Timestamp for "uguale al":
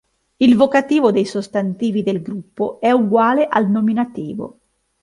2.89-3.69